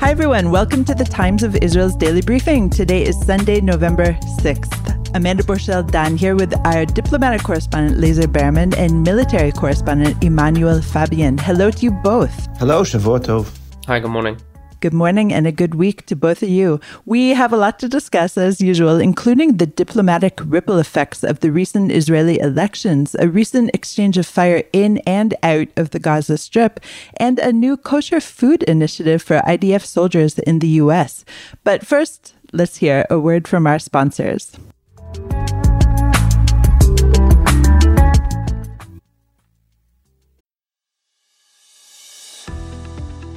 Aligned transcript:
Hi, 0.00 0.12
everyone. 0.12 0.52
Welcome 0.52 0.84
to 0.84 0.94
the 0.94 1.04
Times 1.04 1.42
of 1.42 1.56
Israel's 1.56 1.96
daily 1.96 2.22
briefing. 2.22 2.70
Today 2.70 3.04
is 3.04 3.20
Sunday, 3.20 3.60
November 3.60 4.12
6th. 4.42 5.16
Amanda 5.16 5.42
Borschel 5.42 5.90
Dan 5.90 6.16
here 6.16 6.36
with 6.36 6.54
our 6.64 6.86
diplomatic 6.86 7.42
correspondent, 7.42 7.98
Lazar 7.98 8.28
Berman, 8.28 8.72
and 8.74 9.02
military 9.02 9.50
correspondent, 9.50 10.22
Emanuel 10.22 10.80
Fabian. 10.80 11.36
Hello 11.36 11.72
to 11.72 11.84
you 11.84 11.90
both. 11.90 12.46
Hello, 12.58 12.82
Shavua 12.82 13.18
Tov. 13.18 13.50
Hi, 13.86 13.98
good 13.98 14.12
morning. 14.12 14.38
Good 14.80 14.94
morning 14.94 15.32
and 15.32 15.44
a 15.44 15.50
good 15.50 15.74
week 15.74 16.06
to 16.06 16.14
both 16.14 16.40
of 16.40 16.48
you. 16.48 16.78
We 17.04 17.30
have 17.30 17.52
a 17.52 17.56
lot 17.56 17.80
to 17.80 17.88
discuss 17.88 18.38
as 18.38 18.60
usual, 18.60 19.00
including 19.00 19.56
the 19.56 19.66
diplomatic 19.66 20.38
ripple 20.44 20.78
effects 20.78 21.24
of 21.24 21.40
the 21.40 21.50
recent 21.50 21.90
Israeli 21.90 22.38
elections, 22.38 23.16
a 23.18 23.28
recent 23.28 23.72
exchange 23.74 24.16
of 24.16 24.24
fire 24.24 24.62
in 24.72 24.98
and 24.98 25.34
out 25.42 25.66
of 25.76 25.90
the 25.90 25.98
Gaza 25.98 26.38
Strip, 26.38 26.78
and 27.16 27.40
a 27.40 27.52
new 27.52 27.76
kosher 27.76 28.20
food 28.20 28.62
initiative 28.62 29.20
for 29.20 29.40
IDF 29.40 29.84
soldiers 29.84 30.38
in 30.38 30.60
the 30.60 30.78
US. 30.82 31.24
But 31.64 31.84
first, 31.84 32.34
let's 32.52 32.76
hear 32.76 33.04
a 33.10 33.18
word 33.18 33.48
from 33.48 33.66
our 33.66 33.80
sponsors. 33.80 34.56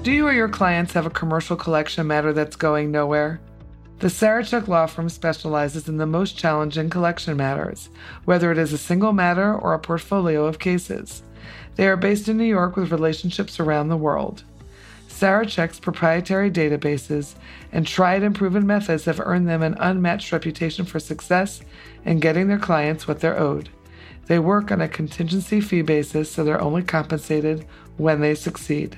Do 0.04 0.12
you 0.12 0.26
or 0.26 0.34
your 0.34 0.50
clients 0.50 0.94
have 0.94 1.06
a 1.06 1.12
commercial 1.12 1.56
collection 1.56 2.08
matter 2.08 2.34
that's 2.34 2.56
going 2.56 2.90
nowhere? 2.90 3.40
The 4.00 4.08
Sarachek 4.08 4.68
Law 4.68 4.88
Firm 4.88 5.10
specializes 5.10 5.88
in 5.88 5.98
the 5.98 6.08
most 6.08 6.36
challenging 6.36 6.90
collection 6.90 7.38
matters, 7.38 7.92
whether 8.26 8.52
it 8.52 8.58
is 8.58 8.74
a 8.74 8.80
single 8.80 9.14
matter 9.14 9.54
or 9.54 9.76
a 9.76 9.80
portfolio 9.80 10.46
of 10.46 10.58
cases. 10.58 11.22
They 11.76 11.88
are 11.88 11.96
based 11.96 12.28
in 12.28 12.38
New 12.38 12.46
York 12.46 12.76
with 12.76 12.92
relationships 12.92 13.60
around 13.60 13.90
the 13.90 13.96
world. 13.96 14.44
Sarachek's 15.08 15.80
proprietary 15.80 16.50
databases 16.50 17.36
and 17.72 17.86
tried 17.86 18.24
and 18.24 18.34
proven 18.34 18.66
methods 18.66 19.06
have 19.06 19.20
earned 19.20 19.48
them 19.48 19.62
an 19.62 19.78
unmatched 19.80 20.32
reputation 20.32 20.84
for 20.84 21.00
success 21.00 21.62
in 22.06 22.20
getting 22.20 22.48
their 22.48 22.58
clients 22.58 23.08
what 23.08 23.20
they're 23.20 23.40
owed. 23.40 23.70
They 24.26 24.40
work 24.40 24.72
on 24.72 24.82
a 24.82 24.88
contingency 24.88 25.62
fee 25.62 25.84
basis, 25.84 26.32
so 26.32 26.44
they're 26.44 26.60
only 26.60 26.82
compensated 26.82 27.68
when 27.98 28.20
they 28.20 28.34
succeed. 28.34 28.98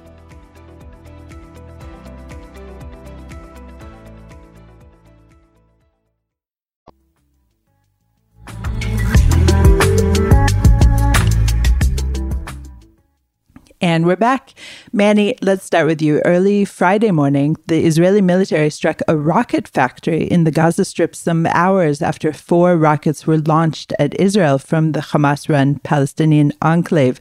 And 13.91 14.05
we're 14.05 14.15
back. 14.15 14.53
Manny, 14.93 15.35
let's 15.41 15.65
start 15.65 15.85
with 15.85 16.01
you. 16.01 16.21
Early 16.23 16.63
Friday 16.63 17.11
morning, 17.11 17.57
the 17.67 17.83
Israeli 17.85 18.21
military 18.21 18.69
struck 18.69 19.01
a 19.09 19.17
rocket 19.17 19.67
factory 19.67 20.23
in 20.23 20.45
the 20.45 20.49
Gaza 20.49 20.85
Strip 20.85 21.13
some 21.13 21.45
hours 21.47 22.01
after 22.01 22.31
four 22.31 22.77
rockets 22.77 23.27
were 23.27 23.39
launched 23.39 23.91
at 23.99 24.17
Israel 24.17 24.59
from 24.59 24.93
the 24.93 25.01
Hamas 25.01 25.49
run 25.49 25.79
Palestinian 25.79 26.53
enclave. 26.61 27.19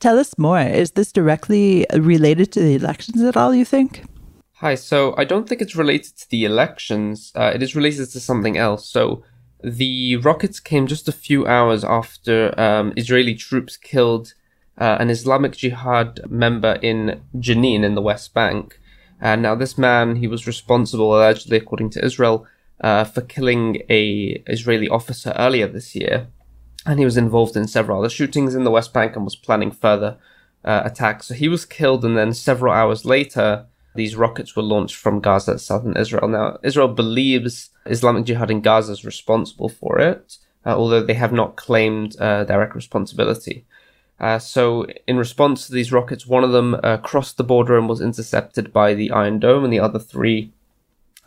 Tell 0.00 0.18
us 0.18 0.38
more. 0.38 0.62
Is 0.62 0.92
this 0.92 1.12
directly 1.12 1.84
related 1.92 2.50
to 2.52 2.60
the 2.60 2.76
elections 2.76 3.20
at 3.20 3.36
all, 3.36 3.54
you 3.54 3.66
think? 3.66 4.02
Hi, 4.54 4.74
so 4.74 5.14
I 5.18 5.24
don't 5.24 5.46
think 5.46 5.60
it's 5.60 5.76
related 5.76 6.16
to 6.16 6.30
the 6.30 6.46
elections. 6.46 7.30
Uh, 7.34 7.52
it 7.54 7.62
is 7.62 7.76
related 7.76 8.08
to 8.12 8.20
something 8.20 8.56
else. 8.56 8.88
So 8.88 9.22
the 9.62 10.16
rockets 10.16 10.60
came 10.60 10.86
just 10.86 11.08
a 11.08 11.12
few 11.12 11.46
hours 11.46 11.84
after 11.84 12.58
um, 12.58 12.94
Israeli 12.96 13.34
troops 13.34 13.76
killed 13.76 14.32
uh, 14.78 14.96
an 15.00 15.10
Islamic 15.10 15.56
Jihad 15.56 16.20
member 16.28 16.78
in 16.82 17.22
Jenin 17.36 17.84
in 17.84 17.94
the 17.94 18.02
West 18.02 18.34
Bank. 18.34 18.78
Uh, 19.20 19.36
now, 19.36 19.54
this 19.54 19.78
man, 19.78 20.16
he 20.16 20.26
was 20.26 20.46
responsible, 20.46 21.14
allegedly, 21.14 21.56
according 21.56 21.90
to 21.90 22.04
Israel, 22.04 22.46
uh, 22.80 23.04
for 23.04 23.22
killing 23.22 23.82
a 23.88 24.42
Israeli 24.46 24.88
officer 24.88 25.32
earlier 25.36 25.66
this 25.66 25.94
year, 25.94 26.28
and 26.84 26.98
he 26.98 27.04
was 27.04 27.16
involved 27.16 27.56
in 27.56 27.66
several 27.66 27.98
other 27.98 28.10
shootings 28.10 28.54
in 28.54 28.64
the 28.64 28.70
West 28.70 28.92
Bank 28.92 29.16
and 29.16 29.24
was 29.24 29.36
planning 29.36 29.70
further 29.70 30.18
uh, 30.64 30.82
attacks. 30.84 31.28
So 31.28 31.34
he 31.34 31.48
was 31.48 31.64
killed, 31.64 32.04
and 32.04 32.16
then 32.16 32.34
several 32.34 32.74
hours 32.74 33.04
later, 33.06 33.66
these 33.94 34.14
rockets 34.14 34.54
were 34.54 34.62
launched 34.62 34.96
from 34.96 35.20
Gaza, 35.20 35.58
southern 35.58 35.96
Israel. 35.96 36.28
Now, 36.28 36.58
Israel 36.62 36.88
believes 36.88 37.70
Islamic 37.86 38.26
Jihad 38.26 38.50
in 38.50 38.60
Gaza 38.60 38.92
is 38.92 39.04
responsible 39.06 39.70
for 39.70 39.98
it, 39.98 40.36
uh, 40.66 40.76
although 40.76 41.02
they 41.02 41.14
have 41.14 41.32
not 41.32 41.56
claimed 41.56 42.20
uh, 42.20 42.44
direct 42.44 42.74
responsibility. 42.74 43.64
Uh, 44.18 44.38
so, 44.38 44.86
in 45.06 45.18
response 45.18 45.66
to 45.66 45.72
these 45.72 45.92
rockets, 45.92 46.26
one 46.26 46.42
of 46.42 46.52
them 46.52 46.76
uh, 46.82 46.96
crossed 46.96 47.36
the 47.36 47.44
border 47.44 47.76
and 47.76 47.88
was 47.88 48.00
intercepted 48.00 48.72
by 48.72 48.94
the 48.94 49.10
Iron 49.10 49.38
Dome, 49.38 49.64
and 49.64 49.72
the 49.72 49.80
other 49.80 49.98
three 49.98 50.52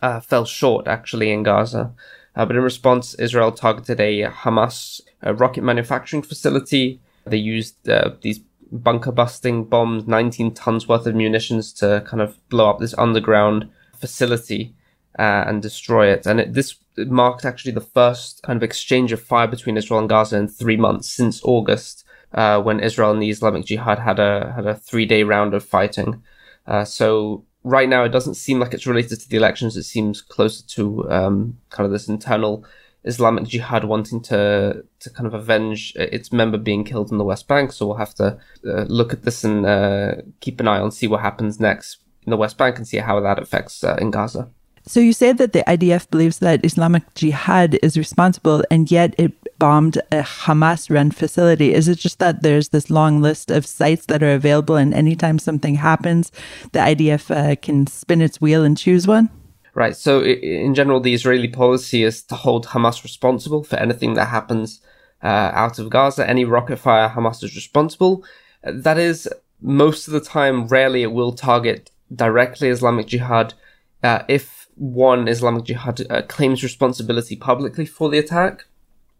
uh, 0.02 0.18
fell 0.20 0.44
short, 0.44 0.88
actually, 0.88 1.30
in 1.30 1.44
Gaza. 1.44 1.92
Uh, 2.34 2.46
but 2.46 2.56
in 2.56 2.62
response, 2.62 3.14
Israel 3.14 3.52
targeted 3.52 4.00
a 4.00 4.24
Hamas 4.24 5.00
uh, 5.24 5.34
rocket 5.34 5.62
manufacturing 5.62 6.22
facility. 6.22 7.00
They 7.26 7.36
used 7.36 7.88
uh, 7.88 8.12
these 8.22 8.40
bunker 8.72 9.12
busting 9.12 9.64
bombs, 9.64 10.06
19 10.06 10.54
tons 10.54 10.88
worth 10.88 11.06
of 11.06 11.14
munitions 11.14 11.72
to 11.74 12.02
kind 12.06 12.20
of 12.20 12.36
blow 12.48 12.70
up 12.70 12.80
this 12.80 12.94
underground 12.98 13.68
facility 13.98 14.74
and 15.16 15.60
destroy 15.60 16.06
it. 16.10 16.24
And 16.24 16.40
it, 16.40 16.54
this 16.54 16.76
marked 16.96 17.44
actually 17.44 17.72
the 17.72 17.80
first 17.80 18.42
kind 18.42 18.56
of 18.56 18.62
exchange 18.62 19.12
of 19.12 19.20
fire 19.20 19.48
between 19.48 19.76
Israel 19.76 20.00
and 20.00 20.08
Gaza 20.08 20.38
in 20.38 20.48
three 20.48 20.76
months 20.76 21.10
since 21.10 21.40
August 21.44 22.04
uh, 22.32 22.60
when 22.60 22.80
Israel 22.80 23.10
and 23.10 23.22
the 23.22 23.30
Islamic 23.30 23.64
Jihad 23.64 23.98
had 23.98 24.18
a 24.18 24.52
had 24.54 24.66
a 24.66 24.74
three 24.74 25.06
day 25.06 25.22
round 25.22 25.54
of 25.54 25.64
fighting. 25.64 26.22
Uh, 26.66 26.84
so 26.84 27.44
right 27.64 27.88
now, 27.88 28.04
it 28.04 28.10
doesn't 28.10 28.34
seem 28.34 28.60
like 28.60 28.74
it's 28.74 28.86
related 28.86 29.20
to 29.20 29.28
the 29.28 29.36
elections. 29.36 29.76
It 29.76 29.84
seems 29.84 30.22
closer 30.22 30.66
to 30.68 31.10
um, 31.10 31.58
kind 31.70 31.86
of 31.86 31.92
this 31.92 32.08
internal 32.08 32.64
Islamic 33.04 33.44
Jihad 33.44 33.84
wanting 33.84 34.20
to 34.22 34.84
to 35.00 35.10
kind 35.10 35.26
of 35.26 35.34
avenge 35.34 35.92
its 35.96 36.32
member 36.32 36.58
being 36.58 36.84
killed 36.84 37.10
in 37.10 37.18
the 37.18 37.24
West 37.24 37.48
Bank. 37.48 37.72
So 37.72 37.86
we'll 37.86 37.96
have 37.96 38.14
to 38.16 38.38
uh, 38.66 38.84
look 38.88 39.12
at 39.12 39.22
this 39.22 39.44
and 39.44 39.64
uh, 39.66 40.16
keep 40.40 40.60
an 40.60 40.68
eye 40.68 40.80
on 40.80 40.90
see 40.90 41.06
what 41.06 41.20
happens 41.20 41.58
next 41.58 41.98
in 42.26 42.30
the 42.30 42.36
West 42.36 42.58
Bank 42.58 42.76
and 42.76 42.86
see 42.86 42.98
how 42.98 43.20
that 43.20 43.38
affects 43.38 43.82
uh, 43.82 43.96
in 44.00 44.10
Gaza. 44.10 44.50
So 44.86 44.98
you 44.98 45.12
say 45.12 45.32
that 45.32 45.52
the 45.52 45.62
IDF 45.66 46.10
believes 46.10 46.38
that 46.38 46.64
Islamic 46.64 47.14
Jihad 47.14 47.78
is 47.82 47.98
responsible, 47.98 48.64
and 48.70 48.90
yet 48.90 49.14
it 49.18 49.32
bombed 49.58 49.98
a 50.10 50.22
Hamas 50.22 50.90
run 50.90 51.10
facility. 51.10 51.74
Is 51.74 51.86
it 51.86 51.98
just 51.98 52.18
that 52.18 52.42
there's 52.42 52.70
this 52.70 52.90
long 52.90 53.20
list 53.20 53.50
of 53.50 53.66
sites 53.66 54.06
that 54.06 54.22
are 54.22 54.32
available, 54.32 54.76
and 54.76 54.94
anytime 54.94 55.38
something 55.38 55.76
happens, 55.76 56.32
the 56.72 56.78
IDF 56.78 57.30
uh, 57.30 57.56
can 57.56 57.86
spin 57.86 58.22
its 58.22 58.40
wheel 58.40 58.64
and 58.64 58.76
choose 58.76 59.06
one? 59.06 59.28
Right. 59.74 59.94
So, 59.94 60.22
in 60.24 60.74
general, 60.74 61.00
the 61.00 61.14
Israeli 61.14 61.48
policy 61.48 62.02
is 62.02 62.22
to 62.24 62.34
hold 62.34 62.66
Hamas 62.66 63.04
responsible 63.04 63.62
for 63.62 63.76
anything 63.76 64.14
that 64.14 64.26
happens 64.26 64.80
uh, 65.22 65.52
out 65.54 65.78
of 65.78 65.90
Gaza. 65.90 66.28
Any 66.28 66.44
rocket 66.44 66.78
fire, 66.78 67.08
Hamas 67.08 67.44
is 67.44 67.54
responsible. 67.54 68.24
That 68.64 68.98
is, 68.98 69.28
most 69.60 70.08
of 70.08 70.14
the 70.14 70.20
time, 70.20 70.66
rarely 70.66 71.02
it 71.02 71.12
will 71.12 71.32
target 71.32 71.90
directly 72.12 72.68
Islamic 72.68 73.06
Jihad. 73.06 73.54
Uh, 74.02 74.22
if 74.28 74.59
one 74.80 75.28
Islamic 75.28 75.64
Jihad 75.64 76.00
uh, 76.08 76.22
claims 76.22 76.62
responsibility 76.62 77.36
publicly 77.36 77.84
for 77.84 78.08
the 78.08 78.18
attack, 78.18 78.64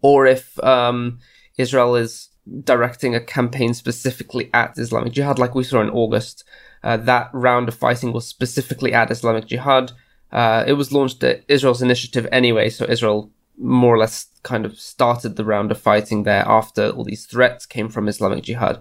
or 0.01 0.27
if 0.27 0.59
um, 0.65 1.19
Israel 1.59 1.97
is 1.97 2.31
directing 2.65 3.15
a 3.15 3.21
campaign 3.21 3.75
specifically 3.75 4.49
at 4.55 4.79
Islamic 4.79 5.13
Jihad, 5.13 5.39
like 5.39 5.55
we 5.55 5.63
saw 5.63 5.83
in 5.83 5.91
August. 5.91 6.45
Uh, 6.83 6.97
that 6.97 7.29
round 7.35 7.69
of 7.69 7.75
fighting 7.75 8.11
was 8.11 8.27
specifically 8.27 8.95
at 8.95 9.11
Islamic 9.11 9.47
Jihad. 9.47 9.93
Uh, 10.33 10.65
it 10.67 10.73
was 10.73 10.93
launched 10.93 11.23
at 11.23 11.45
Israel's 11.47 11.83
initiative 11.83 12.27
anyway, 12.33 12.71
so 12.71 12.87
Israel 12.89 13.31
more 13.59 13.95
or 13.95 13.99
less 13.99 14.29
kind 14.43 14.65
of 14.65 14.81
started 14.81 15.37
the 15.37 15.45
round 15.45 15.71
of 15.71 15.79
fighting 15.79 16.23
there 16.23 16.43
after 16.49 16.89
all 16.89 17.05
these 17.05 17.27
threats 17.27 17.67
came 17.67 17.91
from 17.91 18.09
Islamic 18.09 18.45
Jihad. 18.45 18.79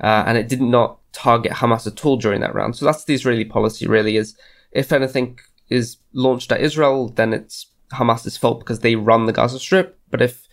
Uh, 0.00 0.24
and 0.26 0.38
it 0.38 0.48
did 0.48 0.62
not 0.62 0.98
target 1.12 1.52
Hamas 1.52 1.86
at 1.86 2.06
all 2.06 2.16
during 2.16 2.40
that 2.40 2.54
round. 2.54 2.74
So 2.74 2.86
that's 2.86 3.04
the 3.04 3.12
Israeli 3.12 3.44
policy 3.44 3.86
really 3.86 4.16
is, 4.16 4.34
if 4.72 4.90
anything, 4.92 5.38
is 5.72 5.96
launched 6.12 6.52
at 6.52 6.60
Israel, 6.60 7.08
then 7.08 7.32
it's 7.32 7.66
Hamas's 7.92 8.36
fault 8.36 8.60
because 8.60 8.80
they 8.80 8.96
run 8.96 9.26
the 9.26 9.32
Gaza 9.32 9.58
Strip. 9.58 9.98
But 10.10 10.22
if 10.22 10.48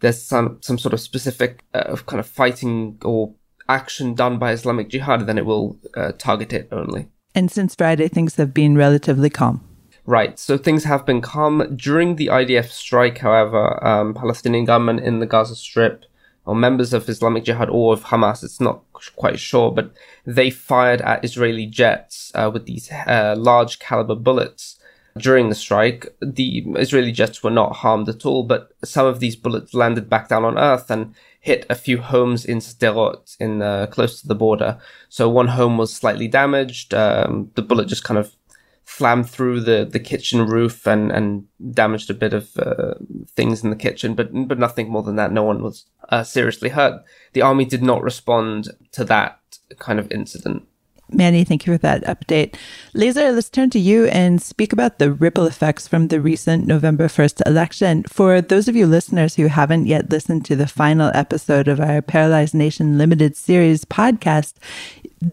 there's 0.00 0.22
some 0.22 0.58
some 0.60 0.78
sort 0.78 0.92
of 0.92 1.00
specific 1.00 1.64
uh, 1.72 1.96
kind 2.06 2.20
of 2.20 2.26
fighting 2.26 2.98
or 3.04 3.34
action 3.68 4.14
done 4.14 4.38
by 4.38 4.52
Islamic 4.52 4.88
Jihad, 4.88 5.26
then 5.26 5.38
it 5.38 5.46
will 5.46 5.78
uh, 5.96 6.12
target 6.18 6.52
it 6.52 6.68
only. 6.70 7.08
And 7.34 7.50
since 7.50 7.74
Friday, 7.74 8.08
things 8.08 8.36
have 8.36 8.54
been 8.54 8.76
relatively 8.76 9.30
calm. 9.30 9.60
Right. 10.06 10.38
So 10.38 10.58
things 10.58 10.84
have 10.84 11.06
been 11.06 11.22
calm 11.22 11.76
during 11.76 12.16
the 12.16 12.26
IDF 12.26 12.70
strike. 12.70 13.18
However, 13.18 13.82
um, 13.84 14.14
Palestinian 14.14 14.66
gunmen 14.66 14.98
in 14.98 15.20
the 15.20 15.26
Gaza 15.26 15.56
Strip 15.56 16.04
or 16.46 16.54
members 16.54 16.92
of 16.92 17.08
Islamic 17.08 17.44
Jihad 17.44 17.70
or 17.70 17.92
of 17.94 18.04
Hamas, 18.04 18.44
it's 18.44 18.60
not 18.60 18.82
quite 19.16 19.38
sure, 19.38 19.70
but 19.70 19.92
they 20.26 20.50
fired 20.50 21.00
at 21.00 21.24
Israeli 21.24 21.66
jets 21.66 22.32
uh, 22.34 22.50
with 22.52 22.66
these 22.66 22.90
uh, 22.92 23.34
large 23.36 23.78
caliber 23.78 24.14
bullets 24.14 24.78
during 25.16 25.48
the 25.48 25.54
strike. 25.54 26.06
The 26.20 26.64
Israeli 26.76 27.12
jets 27.12 27.42
were 27.42 27.50
not 27.50 27.76
harmed 27.76 28.08
at 28.08 28.26
all, 28.26 28.42
but 28.42 28.72
some 28.84 29.06
of 29.06 29.20
these 29.20 29.36
bullets 29.36 29.74
landed 29.74 30.10
back 30.10 30.28
down 30.28 30.44
on 30.44 30.58
earth 30.58 30.90
and 30.90 31.14
hit 31.40 31.66
a 31.68 31.74
few 31.74 31.98
homes 31.98 32.44
in 32.44 32.58
Sderot, 32.58 33.36
in 33.38 33.62
uh, 33.62 33.86
close 33.86 34.20
to 34.20 34.28
the 34.28 34.34
border. 34.34 34.78
So 35.08 35.28
one 35.28 35.48
home 35.48 35.78
was 35.78 35.94
slightly 35.94 36.26
damaged. 36.26 36.94
Um, 36.94 37.50
the 37.54 37.62
bullet 37.62 37.88
just 37.88 38.04
kind 38.04 38.18
of 38.18 38.34
slammed 38.84 39.28
through 39.28 39.60
the, 39.60 39.88
the 39.90 39.98
kitchen 39.98 40.46
roof 40.46 40.86
and, 40.86 41.10
and 41.10 41.46
damaged 41.72 42.10
a 42.10 42.14
bit 42.14 42.32
of 42.32 42.56
uh, 42.58 42.94
things 43.34 43.64
in 43.64 43.70
the 43.70 43.76
kitchen, 43.76 44.14
but 44.14 44.28
but 44.32 44.58
nothing 44.58 44.88
more 44.90 45.02
than 45.02 45.16
that. 45.16 45.32
No 45.32 45.42
one 45.42 45.62
was 45.62 45.86
uh, 46.10 46.22
seriously 46.22 46.70
hurt. 46.70 47.02
The 47.32 47.42
army 47.42 47.64
did 47.64 47.82
not 47.82 48.02
respond 48.02 48.68
to 48.92 49.04
that 49.04 49.40
kind 49.78 49.98
of 49.98 50.10
incident. 50.12 50.66
Manny, 51.10 51.44
thank 51.44 51.66
you 51.66 51.74
for 51.74 51.78
that 51.78 52.02
update. 52.04 52.56
Lazar, 52.94 53.30
let's 53.30 53.50
turn 53.50 53.70
to 53.70 53.78
you 53.78 54.06
and 54.06 54.40
speak 54.40 54.72
about 54.72 54.98
the 54.98 55.12
ripple 55.12 55.46
effects 55.46 55.86
from 55.86 56.08
the 56.08 56.20
recent 56.20 56.66
November 56.66 57.08
1st 57.08 57.46
election. 57.46 58.04
For 58.04 58.40
those 58.40 58.68
of 58.68 58.76
you 58.76 58.86
listeners 58.86 59.36
who 59.36 59.46
haven't 59.46 59.86
yet 59.86 60.10
listened 60.10 60.44
to 60.46 60.56
the 60.56 60.66
final 60.66 61.10
episode 61.14 61.68
of 61.68 61.78
our 61.78 62.00
Paralyzed 62.00 62.54
Nation 62.54 62.96
Limited 62.96 63.36
series 63.36 63.84
podcast, 63.84 64.54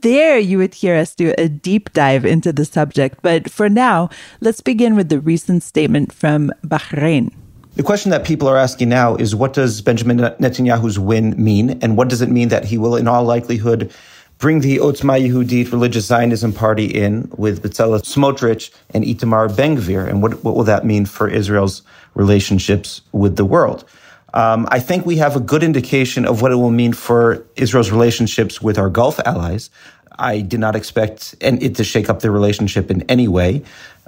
there 0.02 0.40
you 0.40 0.58
would 0.58 0.74
hear 0.74 0.96
us 0.96 1.14
do 1.14 1.34
a 1.38 1.50
deep 1.50 1.92
dive 1.94 2.26
into 2.26 2.54
the 2.54 2.66
subject. 2.66 3.20
But 3.22 3.50
for 3.52 3.70
now, 3.70 4.10
let's 4.40 4.62
begin 4.62 4.96
with 4.96 5.10
the 5.10 5.20
recent 5.20 5.64
statement 5.64 6.14
from 6.14 6.52
Bahrain. 6.66 7.34
The 7.76 7.84
question 7.84 8.12
that 8.12 8.26
people 8.26 8.48
are 8.48 8.58
asking 8.58 8.90
now 8.90 9.16
is 9.16 9.34
what 9.34 9.54
does 9.54 9.82
Benjamin 9.82 10.18
Netanyahu's 10.18 11.00
win 11.00 11.42
mean? 11.42 11.80
And 11.82 11.96
what 11.96 12.10
does 12.10 12.22
it 12.22 12.30
mean 12.30 12.50
that 12.50 12.66
he 12.66 12.78
will, 12.78 12.96
in 12.96 13.08
all 13.08 13.24
likelihood, 13.24 13.94
bring 14.40 14.60
the 14.60 14.78
Otzma 14.78 15.26
Yehudit 15.26 15.72
religious 15.72 16.06
Zionism 16.06 16.52
party 16.52 16.86
in 16.86 17.32
with 17.38 17.64
Bezalel 17.64 18.02
Smotrich 18.02 18.72
and 18.94 19.06
Itamar 19.06 19.56
Ben-Gvir? 19.56 20.08
And 20.08 20.22
what, 20.22 20.44
what 20.44 20.56
will 20.56 20.66
that 20.66 20.86
mean 20.86 21.06
for 21.06 21.30
Israel's 21.30 21.82
relationships 22.14 23.02
with 23.14 23.38
the 23.38 23.46
world? 23.46 23.86
Um, 24.34 24.68
I 24.72 24.80
think 24.80 25.06
we 25.06 25.18
have 25.18 25.36
a 25.36 25.40
good 25.40 25.64
indication 25.64 26.26
of 26.26 26.42
what 26.42 26.52
it 26.52 26.56
will 26.56 26.72
mean 26.72 26.94
for 26.94 27.46
Israel's 27.56 27.92
relationships 27.92 28.62
with 28.62 28.78
our 28.78 28.90
Gulf 28.90 29.20
allies. 29.20 29.70
I 30.18 30.42
did 30.42 30.60
not 30.60 30.76
expect 30.76 31.36
it 31.42 31.76
to 31.76 31.84
shake 31.84 32.10
up 32.10 32.22
their 32.22 32.32
relationship 32.32 32.92
in 32.92 33.02
any 33.04 33.28
way. 33.28 33.64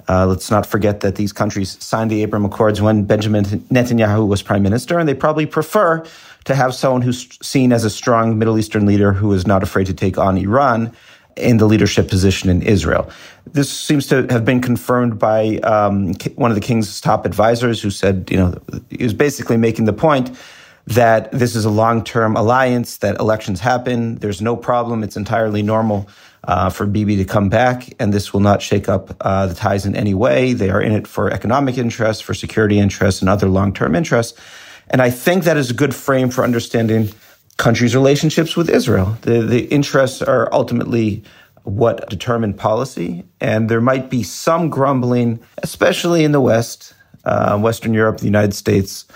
Uh, 0.08 0.26
let's 0.26 0.50
not 0.50 0.66
forget 0.66 1.00
that 1.00 1.16
these 1.16 1.32
countries 1.32 1.82
signed 1.82 2.10
the 2.10 2.22
Abraham 2.22 2.44
Accords 2.44 2.80
when 2.80 3.04
Benjamin 3.04 3.44
Netanyahu 3.44 4.26
was 4.28 4.42
prime 4.42 4.62
minister, 4.62 4.98
and 4.98 5.08
they 5.08 5.14
probably 5.14 5.46
prefer 5.46 6.04
to 6.44 6.54
have 6.54 6.74
someone 6.74 7.00
who's 7.00 7.38
seen 7.42 7.72
as 7.72 7.84
a 7.84 7.90
strong 7.90 8.38
Middle 8.38 8.58
Eastern 8.58 8.84
leader 8.84 9.12
who 9.12 9.32
is 9.32 9.46
not 9.46 9.62
afraid 9.62 9.86
to 9.86 9.94
take 9.94 10.18
on 10.18 10.36
Iran 10.36 10.92
in 11.36 11.56
the 11.56 11.66
leadership 11.66 12.08
position 12.08 12.48
in 12.50 12.62
Israel. 12.62 13.10
This 13.52 13.70
seems 13.70 14.06
to 14.08 14.26
have 14.30 14.44
been 14.44 14.60
confirmed 14.60 15.18
by 15.18 15.58
um, 15.58 16.14
one 16.36 16.50
of 16.50 16.54
the 16.54 16.60
king's 16.60 17.00
top 17.00 17.26
advisors 17.26 17.82
who 17.82 17.90
said, 17.90 18.28
you 18.30 18.36
know, 18.36 18.58
he 18.90 19.02
was 19.04 19.14
basically 19.14 19.56
making 19.56 19.84
the 19.84 19.92
point 19.92 20.36
that 20.86 21.32
this 21.32 21.56
is 21.56 21.64
a 21.64 21.70
long 21.70 22.04
term 22.04 22.36
alliance, 22.36 22.98
that 22.98 23.18
elections 23.18 23.60
happen, 23.60 24.16
there's 24.16 24.42
no 24.42 24.56
problem, 24.56 25.02
it's 25.02 25.16
entirely 25.16 25.62
normal. 25.62 26.08
Uh, 26.46 26.68
for 26.68 26.84
Bibi 26.84 27.16
to 27.16 27.24
come 27.24 27.48
back, 27.48 27.94
and 27.98 28.12
this 28.12 28.34
will 28.34 28.40
not 28.40 28.60
shake 28.60 28.86
up 28.86 29.16
uh, 29.22 29.46
the 29.46 29.54
ties 29.54 29.86
in 29.86 29.96
any 29.96 30.12
way. 30.12 30.52
They 30.52 30.68
are 30.68 30.82
in 30.82 30.92
it 30.92 31.06
for 31.06 31.30
economic 31.30 31.78
interests, 31.78 32.22
for 32.22 32.34
security 32.34 32.78
interests, 32.78 33.22
and 33.22 33.30
other 33.30 33.48
long 33.48 33.72
term 33.72 33.94
interests. 33.94 34.38
And 34.90 35.00
I 35.00 35.08
think 35.08 35.44
that 35.44 35.56
is 35.56 35.70
a 35.70 35.74
good 35.74 35.94
frame 35.94 36.28
for 36.28 36.44
understanding 36.44 37.08
countries' 37.56 37.94
relationships 37.94 38.56
with 38.56 38.68
Israel. 38.68 39.16
The, 39.22 39.42
the 39.42 39.64
interests 39.66 40.22
are 40.22 40.48
ultimately 40.52 41.22
what 41.64 42.08
determine 42.10 42.54
policy. 42.54 43.24
And 43.40 43.68
there 43.68 43.80
might 43.80 44.10
be 44.10 44.22
some 44.22 44.70
grumbling, 44.70 45.40
especially 45.62 46.24
in 46.24 46.32
the 46.32 46.40
West, 46.40 46.94
uh, 47.24 47.58
Western 47.58 47.94
Europe, 47.94 48.18
the 48.18 48.26
United 48.26 48.54
States, 48.54 49.06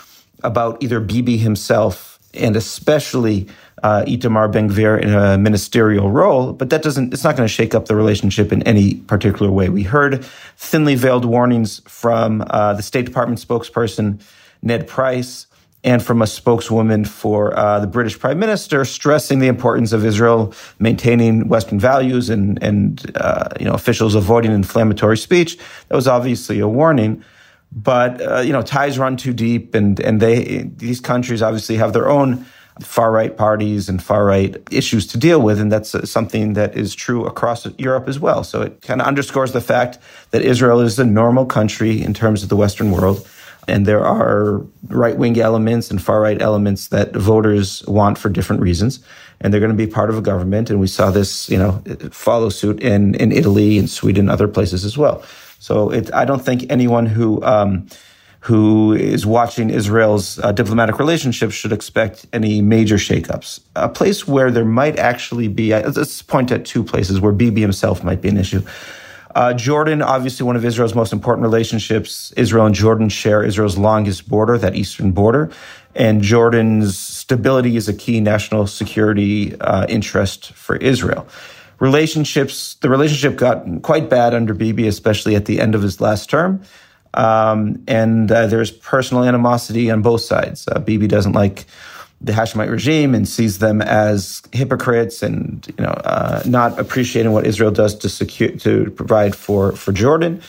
about 0.43 0.82
either 0.82 1.00
Bibi 1.00 1.37
himself 1.37 2.19
and 2.35 2.56
especially 2.56 3.49
uh, 3.82 4.05
Itamar 4.06 4.50
Ben 4.50 4.69
Gvir 4.69 5.00
in 5.00 5.12
a 5.12 5.38
ministerial 5.38 6.11
role, 6.11 6.52
but 6.52 6.70
that 6.70 6.82
doesn't, 6.82 7.12
it's 7.12 7.25
not 7.25 7.37
going 7.37 7.46
to 7.46 7.52
shake 7.52 7.75
up 7.75 7.87
the 7.87 7.94
relationship 7.94 8.52
in 8.52 8.62
any 8.64 8.94
particular 8.94 9.50
way. 9.50 9.69
We 9.69 9.82
heard 9.82 10.25
thinly 10.56 10.94
veiled 10.94 11.25
warnings 11.25 11.81
from 11.87 12.44
uh, 12.49 12.75
the 12.75 12.82
State 12.82 13.06
Department 13.06 13.40
spokesperson, 13.40 14.20
Ned 14.62 14.88
Price, 14.88 15.46
and 15.84 16.02
from 16.02 16.22
a 16.22 16.26
spokeswoman 16.26 17.04
for 17.04 17.56
uh, 17.56 17.78
the 17.78 17.86
British 17.86 18.19
Prime 18.19 18.38
Minister, 18.38 18.84
stressing 18.84 19.38
the 19.38 19.46
importance 19.46 19.92
of 19.92 20.04
Israel 20.04 20.52
maintaining 20.78 21.48
Western 21.48 21.78
values 21.78 22.30
and 22.30 22.62
and 22.62 23.10
uh, 23.16 23.48
you 23.58 23.64
know 23.64 23.75
officials 23.75 24.14
avoiding 24.14 24.52
inflammatory 24.52 25.16
speech. 25.16 25.56
That 25.88 25.94
was 25.94 26.08
obviously 26.08 26.58
a 26.58 26.69
warning, 26.69 27.25
but 27.70 28.20
uh, 28.20 28.40
you 28.40 28.52
know 28.52 28.62
ties 28.62 28.98
run 28.98 29.16
too 29.16 29.32
deep, 29.32 29.75
and 29.75 30.00
and 30.00 30.20
they 30.20 30.69
these 30.76 31.00
countries 31.00 31.42
obviously 31.42 31.76
have 31.76 31.92
their 31.92 32.08
own 32.08 32.44
far 32.80 33.10
right 33.10 33.36
parties 33.36 33.88
and 33.88 34.02
far 34.02 34.25
right 34.25 34.56
issues 34.70 35.06
to 35.08 35.19
deal 35.19 35.40
with, 35.40 35.60
and 35.60 35.70
that's 35.70 35.94
uh, 35.94 36.04
something 36.04 36.54
that 36.54 36.76
is 36.76 36.94
true 36.94 37.25
across 37.25 37.66
Europe 37.78 38.08
as 38.08 38.19
well. 38.19 38.42
So 38.42 38.62
it 38.62 38.82
kind 38.82 39.00
of 39.00 39.06
underscores 39.06 39.52
the 39.52 39.60
fact 39.60 39.98
that 40.30 40.42
Israel 40.42 40.80
is 40.80 40.98
a 40.98 41.04
normal 41.04 41.46
country 41.46 42.02
in 42.02 42.14
terms 42.14 42.42
of 42.42 42.48
the 42.48 42.56
Western 42.56 42.90
world 42.90 43.28
and 43.68 43.86
there 43.86 44.04
are 44.04 44.62
right 44.88 45.16
wing 45.16 45.38
elements 45.38 45.90
and 45.90 46.02
far 46.02 46.20
right 46.20 46.40
elements 46.40 46.88
that 46.88 47.14
voters 47.14 47.84
want 47.86 48.18
for 48.18 48.28
different 48.28 48.62
reasons. 48.62 49.00
And 49.40 49.52
they're 49.52 49.60
going 49.60 49.76
to 49.76 49.76
be 49.76 49.86
part 49.86 50.10
of 50.10 50.18
a 50.18 50.20
government. 50.20 50.70
And 50.70 50.80
we 50.80 50.88
saw 50.88 51.10
this, 51.10 51.48
you 51.48 51.58
know, 51.58 51.82
follow 52.10 52.48
suit 52.48 52.80
in, 52.80 53.14
in 53.16 53.30
Italy 53.30 53.78
and 53.78 53.88
Sweden, 53.88 54.28
other 54.28 54.48
places 54.48 54.84
as 54.84 54.98
well. 54.98 55.22
So 55.60 55.90
it, 55.90 56.12
I 56.12 56.24
don't 56.24 56.44
think 56.44 56.66
anyone 56.70 57.06
who, 57.06 57.42
um, 57.44 57.86
who 58.40 58.94
is 58.94 59.26
watching 59.26 59.70
Israel's 59.70 60.38
uh, 60.40 60.52
diplomatic 60.52 60.98
relationships 60.98 61.54
should 61.54 61.72
expect 61.72 62.26
any 62.32 62.62
major 62.62 62.96
shakeups. 62.96 63.60
A 63.76 63.88
place 63.88 64.26
where 64.26 64.50
there 64.50 64.64
might 64.64 64.98
actually 64.98 65.48
be, 65.48 65.72
let's 65.72 66.22
point 66.22 66.50
at 66.50 66.64
two 66.64 66.82
places 66.82 67.20
where 67.20 67.32
Bibi 67.32 67.60
himself 67.60 68.02
might 68.02 68.20
be 68.20 68.28
an 68.28 68.38
issue. 68.38 68.62
Uh, 69.34 69.52
Jordan, 69.54 70.02
obviously 70.02 70.44
one 70.44 70.56
of 70.56 70.64
Israel's 70.64 70.94
most 70.94 71.12
important 71.12 71.42
relationships. 71.42 72.32
Israel 72.37 72.66
and 72.66 72.75
Jordan 72.75 73.08
share 73.08 73.42
Israel's 73.42 73.78
longest 73.78 74.28
border, 74.28 74.58
that 74.58 74.75
eastern 74.75 75.12
border. 75.12 75.50
And 75.94 76.23
Jordan's 76.23 76.99
stability 76.99 77.76
is 77.76 77.88
a 77.88 77.94
key 77.94 78.20
national 78.20 78.66
security 78.66 79.58
uh, 79.61 79.87
interest 79.88 80.52
for 80.52 80.76
Israel. 80.76 81.26
Relationships, 81.78 82.75
the 82.76 82.88
relationship 82.88 83.37
got 83.37 83.64
quite 83.82 84.08
bad 84.08 84.35
under 84.35 84.54
Bibi, 84.54 84.88
especially 84.88 85.37
at 85.37 85.44
the 85.44 85.61
end 85.61 85.75
of 85.75 85.82
his 85.82 86.00
last 86.00 86.28
term. 86.28 86.62
Um, 87.14 87.82
and 87.87 88.30
uh, 88.30 88.47
there's 88.47 88.70
personal 88.70 89.25
animosity 89.25 89.90
on 89.90 90.02
both 90.02 90.20
sides. 90.20 90.68
Uh, 90.70 90.78
Bibi 90.78 91.06
doesn't 91.06 91.32
like 91.32 91.66
the 92.20 92.32
Hashemite 92.32 92.70
regime 92.70 93.14
and 93.14 93.28
sees 93.28 93.58
them 93.58 93.80
as 93.80 94.42
hypocrites 94.52 95.22
and 95.22 95.66
you 95.78 95.84
know 95.84 95.92
uh, 96.04 96.42
not 96.46 96.78
appreciating 96.78 97.32
what 97.32 97.46
Israel 97.46 97.70
does 97.70 97.94
to 97.96 98.08
secure 98.08 98.50
to 98.50 98.90
provide 98.90 99.37
for 99.37 99.72
for 99.72 99.92
Jordan. 99.92 100.42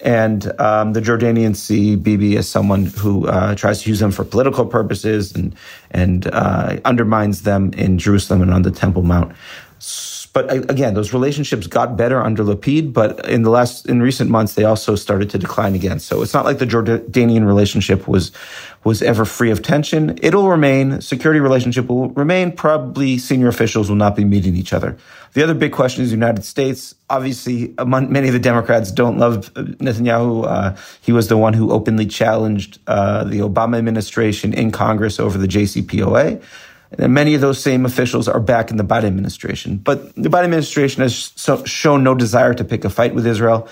And 0.00 0.52
um, 0.60 0.94
the 0.94 1.00
Jordanians 1.00 1.56
see 1.56 1.94
Bibi 1.94 2.36
as 2.36 2.48
someone 2.48 2.86
who 2.86 3.28
uh, 3.28 3.54
tries 3.54 3.82
to 3.82 3.88
use 3.88 4.00
them 4.00 4.10
for 4.10 4.24
political 4.24 4.66
purposes 4.66 5.32
and 5.32 5.54
and 5.92 6.26
uh, 6.32 6.80
undermines 6.84 7.42
them 7.42 7.72
in 7.74 7.98
Jerusalem 7.98 8.42
and 8.42 8.52
on 8.52 8.62
the 8.62 8.72
Temple 8.72 9.02
Mount. 9.02 9.32
But 10.32 10.70
again, 10.70 10.94
those 10.94 11.12
relationships 11.12 11.66
got 11.66 11.96
better 11.96 12.22
under 12.22 12.42
Lapid, 12.42 12.94
but 12.94 13.28
in 13.28 13.42
the 13.42 13.50
last, 13.50 13.86
in 13.86 14.00
recent 14.00 14.30
months, 14.30 14.54
they 14.54 14.64
also 14.64 14.94
started 14.94 15.28
to 15.30 15.38
decline 15.38 15.74
again. 15.74 15.98
So 15.98 16.22
it's 16.22 16.32
not 16.32 16.46
like 16.46 16.58
the 16.58 16.64
Jordanian 16.64 17.46
relationship 17.46 18.08
was, 18.08 18.32
was 18.84 19.02
ever 19.02 19.24
free 19.24 19.50
of 19.50 19.62
tension. 19.62 20.18
It'll 20.22 20.48
remain, 20.48 21.00
security 21.00 21.40
relationship 21.40 21.88
will 21.88 22.08
remain. 22.10 22.52
Probably 22.52 23.18
senior 23.18 23.48
officials 23.48 23.88
will 23.88 23.96
not 23.96 24.16
be 24.16 24.24
meeting 24.24 24.56
each 24.56 24.72
other. 24.72 24.96
The 25.34 25.42
other 25.42 25.54
big 25.54 25.72
question 25.72 26.02
is 26.02 26.10
the 26.10 26.16
United 26.16 26.44
States. 26.44 26.94
Obviously, 27.08 27.74
among 27.78 28.12
many 28.12 28.28
of 28.28 28.34
the 28.34 28.40
Democrats 28.40 28.90
don't 28.90 29.18
love 29.18 29.52
Netanyahu. 29.54 30.46
Uh, 30.46 30.76
he 31.00 31.12
was 31.12 31.28
the 31.28 31.36
one 31.36 31.54
who 31.54 31.70
openly 31.70 32.06
challenged 32.06 32.80
uh, 32.86 33.24
the 33.24 33.38
Obama 33.38 33.78
administration 33.78 34.52
in 34.52 34.72
Congress 34.72 35.20
over 35.20 35.38
the 35.38 35.48
JCPOA. 35.48 36.42
And 36.98 37.14
many 37.14 37.34
of 37.34 37.40
those 37.40 37.62
same 37.62 37.86
officials 37.86 38.28
are 38.28 38.40
back 38.40 38.70
in 38.70 38.76
the 38.76 38.84
Biden 38.84 39.04
administration. 39.04 39.78
But 39.78 40.14
the 40.14 40.28
Biden 40.28 40.44
administration 40.44 41.02
has 41.02 41.32
shown 41.64 42.04
no 42.04 42.14
desire 42.14 42.52
to 42.52 42.64
pick 42.64 42.84
a 42.84 42.90
fight 42.90 43.14
with 43.14 43.26
Israel. 43.26 43.68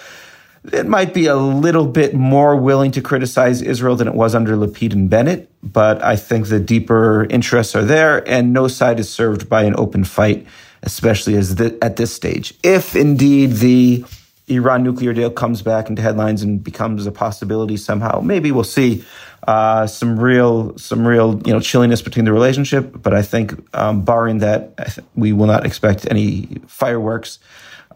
It 0.64 0.86
might 0.86 1.14
be 1.14 1.26
a 1.26 1.36
little 1.36 1.86
bit 1.86 2.14
more 2.14 2.54
willing 2.54 2.90
to 2.92 3.00
criticize 3.00 3.62
Israel 3.62 3.96
than 3.96 4.06
it 4.06 4.14
was 4.14 4.34
under 4.34 4.56
Lapid 4.56 4.92
and 4.92 5.08
Bennett, 5.08 5.50
but 5.62 6.02
I 6.04 6.16
think 6.16 6.48
the 6.48 6.60
deeper 6.60 7.26
interests 7.30 7.74
are 7.74 7.84
there, 7.84 8.28
and 8.28 8.52
no 8.52 8.68
side 8.68 9.00
is 9.00 9.08
served 9.08 9.48
by 9.48 9.62
an 9.62 9.74
open 9.78 10.04
fight, 10.04 10.46
especially 10.82 11.36
as 11.36 11.54
the, 11.54 11.78
at 11.80 11.96
this 11.96 12.12
stage. 12.12 12.52
If 12.62 12.94
indeed 12.94 13.52
the 13.52 14.04
Iran 14.48 14.82
nuclear 14.82 15.14
deal 15.14 15.30
comes 15.30 15.62
back 15.62 15.88
into 15.88 16.02
headlines 16.02 16.42
and 16.42 16.62
becomes 16.62 17.06
a 17.06 17.12
possibility 17.12 17.78
somehow, 17.78 18.20
maybe 18.20 18.52
we'll 18.52 18.64
see 18.64 19.02
uh, 19.46 19.86
some 19.86 20.20
real 20.20 20.76
some 20.76 21.06
real 21.06 21.40
you 21.46 21.54
know 21.54 21.60
chilliness 21.60 22.02
between 22.02 22.26
the 22.26 22.32
relationship. 22.32 23.00
But 23.00 23.14
I 23.14 23.22
think 23.22 23.54
um, 23.74 24.02
barring 24.02 24.38
that, 24.38 24.98
we 25.14 25.32
will 25.32 25.46
not 25.46 25.64
expect 25.64 26.06
any 26.10 26.58
fireworks 26.66 27.38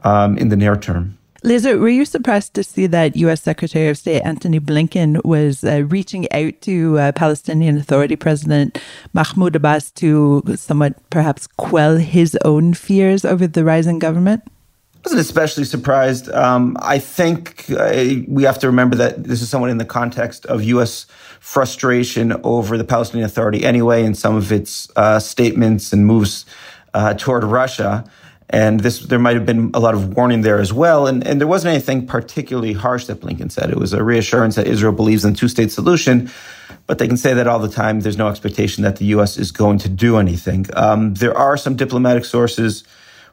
um, 0.02 0.38
in 0.38 0.48
the 0.48 0.56
near 0.56 0.76
term. 0.76 1.18
Lisa, 1.44 1.76
were 1.76 1.90
you 1.90 2.06
surprised 2.06 2.54
to 2.54 2.64
see 2.64 2.86
that 2.86 3.16
U.S. 3.16 3.42
Secretary 3.42 3.90
of 3.90 3.98
State 3.98 4.22
Antony 4.22 4.58
Blinken 4.58 5.22
was 5.26 5.62
uh, 5.62 5.84
reaching 5.88 6.26
out 6.32 6.58
to 6.62 6.98
uh, 6.98 7.12
Palestinian 7.12 7.76
Authority 7.76 8.16
President 8.16 8.78
Mahmoud 9.12 9.54
Abbas 9.54 9.90
to 9.90 10.42
somewhat 10.56 10.94
perhaps 11.10 11.46
quell 11.46 11.98
his 11.98 12.34
own 12.46 12.72
fears 12.72 13.26
over 13.26 13.46
the 13.46 13.62
rising 13.62 13.98
government? 13.98 14.42
I 14.46 15.00
wasn't 15.04 15.20
especially 15.20 15.64
surprised. 15.64 16.30
Um, 16.30 16.78
I 16.80 16.98
think 16.98 17.66
uh, 17.72 18.22
we 18.26 18.44
have 18.44 18.58
to 18.60 18.66
remember 18.66 18.96
that 18.96 19.24
this 19.24 19.42
is 19.42 19.50
somewhat 19.50 19.68
in 19.68 19.76
the 19.76 19.84
context 19.84 20.46
of 20.46 20.64
U.S. 20.64 21.04
frustration 21.40 22.32
over 22.42 22.78
the 22.78 22.84
Palestinian 22.84 23.26
Authority 23.26 23.66
anyway, 23.66 24.02
and 24.02 24.16
some 24.16 24.34
of 24.34 24.50
its 24.50 24.90
uh, 24.96 25.18
statements 25.20 25.92
and 25.92 26.06
moves 26.06 26.46
uh, 26.94 27.12
toward 27.12 27.44
Russia. 27.44 28.10
And 28.54 28.78
this, 28.78 29.00
there 29.00 29.18
might 29.18 29.34
have 29.34 29.44
been 29.44 29.72
a 29.74 29.80
lot 29.80 29.94
of 29.94 30.14
warning 30.16 30.42
there 30.42 30.60
as 30.60 30.72
well. 30.72 31.08
And, 31.08 31.26
and 31.26 31.40
there 31.40 31.48
wasn't 31.48 31.72
anything 31.74 32.06
particularly 32.06 32.72
harsh 32.72 33.06
that 33.06 33.20
Blinken 33.20 33.50
said. 33.50 33.68
It 33.68 33.78
was 33.78 33.92
a 33.92 34.04
reassurance 34.04 34.54
that 34.54 34.68
Israel 34.68 34.92
believes 34.92 35.24
in 35.24 35.34
two 35.34 35.48
state 35.48 35.72
solution. 35.72 36.30
But 36.86 36.98
they 36.98 37.08
can 37.08 37.16
say 37.16 37.34
that 37.34 37.48
all 37.48 37.58
the 37.58 37.68
time. 37.68 37.98
There's 37.98 38.16
no 38.16 38.28
expectation 38.28 38.84
that 38.84 38.94
the 38.94 39.06
U.S. 39.06 39.38
is 39.38 39.50
going 39.50 39.78
to 39.78 39.88
do 39.88 40.18
anything. 40.18 40.66
Um, 40.74 41.14
there 41.14 41.36
are 41.36 41.56
some 41.56 41.74
diplomatic 41.74 42.24
sources 42.24 42.84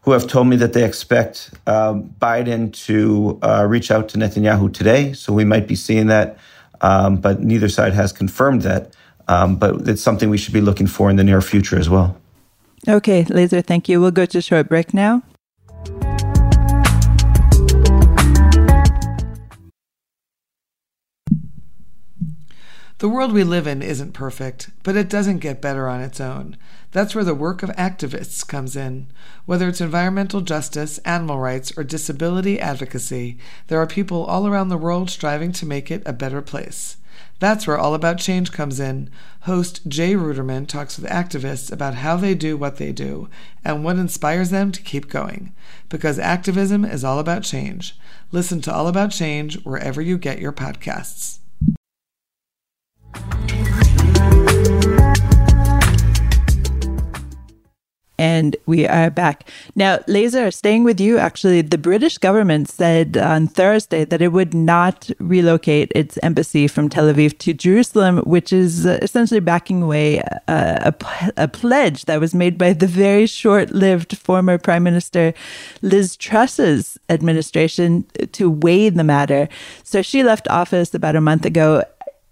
who 0.02 0.12
have 0.14 0.26
told 0.26 0.48
me 0.48 0.56
that 0.56 0.74
they 0.74 0.84
expect 0.84 1.52
um, 1.68 2.16
Biden 2.20 2.74
to 2.88 3.38
uh, 3.44 3.68
reach 3.70 3.92
out 3.92 4.10
to 4.10 4.18
Netanyahu 4.18 4.74
today. 4.74 5.14
So 5.14 5.34
we 5.34 5.46
might 5.46 5.68
be 5.68 5.76
seeing 5.76 6.08
that. 6.08 6.40
Um, 6.82 7.18
but 7.18 7.42
neither 7.42 7.70
side 7.70 7.94
has 7.94 8.12
confirmed 8.12 8.64
that. 8.64 8.96
Um, 9.28 9.58
but 9.58 9.88
it's 9.88 10.02
something 10.02 10.32
we 10.32 10.40
should 10.40 10.56
be 10.56 10.62
looking 10.62 10.88
for 10.88 11.12
in 11.12 11.16
the 11.16 11.24
near 11.24 11.42
future 11.42 11.78
as 11.78 11.92
well. 11.92 12.18
Okay, 12.88 13.26
Lazar, 13.30 13.62
thank 13.62 13.88
you. 13.88 14.02
We'll 14.02 14.12
go 14.12 14.26
to 14.26 14.42
short 14.42 14.70
break 14.70 14.94
now. 14.94 15.22
The 23.02 23.10
world 23.10 23.34
we 23.34 23.44
live 23.44 23.66
in 23.66 23.82
isn't 23.82 24.14
perfect, 24.14 24.70
but 24.84 24.96
it 24.96 25.10
doesn't 25.10 25.40
get 25.40 25.60
better 25.60 25.88
on 25.88 26.02
its 26.02 26.22
own. 26.22 26.56
That's 26.92 27.16
where 27.16 27.24
the 27.24 27.34
work 27.34 27.64
of 27.64 27.72
activists 27.72 28.48
comes 28.48 28.76
in. 28.76 29.08
Whether 29.48 29.68
it's 29.68 29.82
environmental 29.82 30.42
justice, 30.42 31.00
animal 31.00 31.40
rights, 31.40 31.76
or 31.76 31.84
disability 31.84 32.60
advocacy, 32.60 33.40
there 33.68 33.80
are 33.80 33.88
people 33.88 34.24
all 34.26 34.46
around 34.46 34.70
the 34.70 34.78
world 34.78 35.10
striving 35.10 35.52
to 35.54 35.66
make 35.66 35.90
it 35.90 36.04
a 36.06 36.14
better 36.14 36.44
place. 36.44 36.98
That's 37.40 37.66
where 37.66 37.78
All 37.78 37.94
About 37.94 38.20
Change 38.20 38.52
comes 38.52 38.80
in. 38.80 39.10
Host 39.42 39.88
Jay 39.88 40.14
Ruderman 40.14 40.68
talks 40.68 40.98
with 40.98 41.10
activists 41.10 41.72
about 41.72 41.96
how 41.96 42.16
they 42.16 42.36
do 42.36 42.56
what 42.56 42.78
they 42.78 42.92
do 42.92 43.30
and 43.66 43.84
what 43.84 43.98
inspires 43.98 44.52
them 44.52 44.72
to 44.72 44.82
keep 44.82 45.10
going. 45.10 45.54
Because 45.90 46.20
activism 46.20 46.86
is 46.86 47.04
all 47.04 47.20
about 47.20 47.44
change. 47.44 47.98
Listen 48.32 48.62
to 48.62 48.74
All 48.74 48.88
About 48.88 49.12
Change 49.12 49.62
wherever 49.64 50.02
you 50.02 50.18
get 50.18 50.40
your 50.40 50.54
podcasts. 50.54 51.41
And 58.42 58.56
we 58.66 58.88
are 58.88 59.12
back. 59.12 59.48
Now, 59.76 60.00
Lazar, 60.08 60.50
staying 60.50 60.84
with 60.84 61.00
you, 61.00 61.20
actually, 61.20 61.62
the 61.62 61.78
British 61.78 62.18
government 62.18 62.70
said 62.70 63.16
on 63.16 63.46
Thursday 63.46 64.04
that 64.04 64.20
it 64.20 64.30
would 64.30 64.56
not 64.56 65.12
relocate 65.20 65.92
its 65.94 66.18
embassy 66.24 66.68
from 66.68 66.90
Tel 66.90 67.06
Aviv 67.14 67.38
to 67.38 67.54
Jerusalem, 67.54 68.18
which 68.22 68.52
is 68.52 68.88
essentially 68.88 69.42
backing 69.42 69.84
away 69.84 70.22
uh, 70.22 70.92
a, 70.92 70.94
a, 71.06 71.34
a 71.44 71.48
pledge 71.48 72.06
that 72.06 72.20
was 72.20 72.34
made 72.34 72.58
by 72.58 72.74
the 72.74 72.88
very 72.88 73.28
short 73.28 73.70
lived 73.70 74.18
former 74.18 74.58
Prime 74.58 74.82
Minister 74.82 75.36
Liz 75.84 76.18
Truss's 76.18 76.98
administration 77.10 78.08
to 78.32 78.50
weigh 78.50 78.90
the 78.90 79.04
matter. 79.04 79.50
So 79.84 80.02
she 80.02 80.24
left 80.24 80.48
office 80.48 80.96
about 80.96 81.16
a 81.16 81.22
month 81.22 81.46
ago 81.46 81.84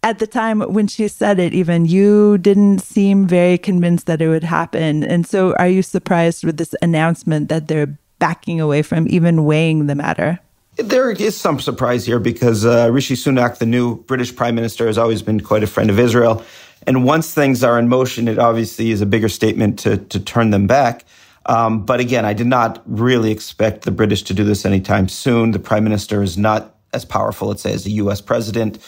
at 0.03 0.19
the 0.19 0.27
time 0.27 0.61
when 0.61 0.87
she 0.87 1.07
said 1.07 1.39
it, 1.39 1.53
even 1.53 1.85
you 1.85 2.37
didn't 2.37 2.79
seem 2.79 3.27
very 3.27 3.57
convinced 3.57 4.05
that 4.05 4.21
it 4.21 4.29
would 4.29 4.43
happen. 4.43 5.03
And 5.03 5.27
so, 5.27 5.53
are 5.55 5.67
you 5.67 5.81
surprised 5.81 6.43
with 6.43 6.57
this 6.57 6.73
announcement 6.81 7.49
that 7.49 7.67
they're 7.67 7.97
backing 8.19 8.61
away 8.61 8.81
from 8.81 9.07
even 9.09 9.45
weighing 9.45 9.87
the 9.87 9.95
matter? 9.95 10.39
There 10.77 11.11
is 11.11 11.35
some 11.35 11.59
surprise 11.59 12.05
here 12.05 12.19
because 12.19 12.65
uh, 12.65 12.89
Rishi 12.91 13.15
Sunak, 13.15 13.57
the 13.57 13.65
new 13.65 14.01
British 14.03 14.33
Prime 14.33 14.55
Minister, 14.55 14.87
has 14.87 14.97
always 14.97 15.21
been 15.21 15.41
quite 15.41 15.63
a 15.63 15.67
friend 15.67 15.89
of 15.89 15.99
Israel. 15.99 16.45
And 16.87 17.03
once 17.03 17.33
things 17.33 17.63
are 17.63 17.77
in 17.77 17.89
motion, 17.89 18.29
it 18.29 18.39
obviously 18.39 18.91
is 18.91 19.01
a 19.01 19.05
bigger 19.05 19.27
statement 19.27 19.79
to, 19.79 19.97
to 19.97 20.19
turn 20.19 20.51
them 20.51 20.67
back. 20.67 21.03
Um, 21.45 21.85
but 21.85 21.99
again, 21.99 22.23
I 22.23 22.33
did 22.33 22.47
not 22.47 22.81
really 22.85 23.31
expect 23.31 23.81
the 23.81 23.91
British 23.91 24.23
to 24.23 24.33
do 24.33 24.45
this 24.45 24.65
anytime 24.65 25.09
soon. 25.09 25.51
The 25.51 25.59
Prime 25.59 25.83
Minister 25.83 26.23
is 26.23 26.37
not 26.37 26.75
as 26.93 27.03
powerful, 27.03 27.49
let's 27.49 27.61
say, 27.61 27.73
as 27.73 27.83
the 27.83 27.91
US 27.91 28.21
President. 28.21 28.79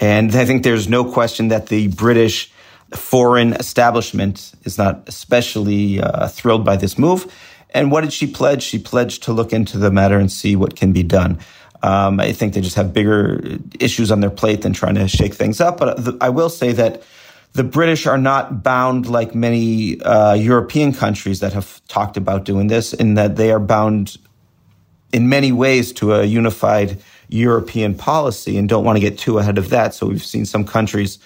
And 0.00 0.34
I 0.34 0.44
think 0.44 0.62
there's 0.62 0.88
no 0.88 1.04
question 1.04 1.48
that 1.48 1.66
the 1.68 1.88
British 1.88 2.52
foreign 2.94 3.54
establishment 3.54 4.52
is 4.64 4.78
not 4.78 5.02
especially 5.08 6.00
uh, 6.00 6.28
thrilled 6.28 6.64
by 6.64 6.76
this 6.76 6.98
move. 6.98 7.32
And 7.70 7.90
what 7.90 8.02
did 8.02 8.12
she 8.12 8.26
pledge? 8.26 8.62
She 8.62 8.78
pledged 8.78 9.24
to 9.24 9.32
look 9.32 9.52
into 9.52 9.78
the 9.78 9.90
matter 9.90 10.18
and 10.18 10.30
see 10.30 10.56
what 10.56 10.76
can 10.76 10.92
be 10.92 11.02
done. 11.02 11.38
Um, 11.82 12.20
I 12.20 12.32
think 12.32 12.54
they 12.54 12.60
just 12.60 12.76
have 12.76 12.92
bigger 12.92 13.58
issues 13.80 14.10
on 14.10 14.20
their 14.20 14.30
plate 14.30 14.62
than 14.62 14.72
trying 14.72 14.94
to 14.94 15.08
shake 15.08 15.34
things 15.34 15.60
up. 15.60 15.78
But 15.78 16.04
the, 16.04 16.16
I 16.20 16.30
will 16.30 16.48
say 16.48 16.72
that 16.72 17.02
the 17.52 17.64
British 17.64 18.06
are 18.06 18.18
not 18.18 18.62
bound 18.62 19.08
like 19.08 19.34
many 19.34 20.00
uh, 20.00 20.34
European 20.34 20.92
countries 20.92 21.40
that 21.40 21.52
have 21.52 21.80
talked 21.88 22.16
about 22.16 22.44
doing 22.44 22.68
this, 22.68 22.92
in 22.92 23.14
that 23.14 23.36
they 23.36 23.50
are 23.50 23.60
bound 23.60 24.16
in 25.12 25.28
many 25.28 25.52
ways 25.52 25.92
to 25.92 26.14
a 26.14 26.24
unified 26.24 27.02
European 27.28 27.94
policy 27.94 28.56
and 28.56 28.68
don't 28.68 28.84
want 28.84 28.96
to 28.96 29.00
get 29.00 29.18
too 29.18 29.38
ahead 29.38 29.58
of 29.58 29.70
that. 29.70 29.94
So 29.94 30.06
we've 30.06 30.24
seen 30.24 30.46
some 30.46 30.64
countries 30.64 31.18